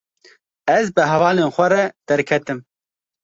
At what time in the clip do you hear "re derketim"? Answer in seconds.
1.73-2.59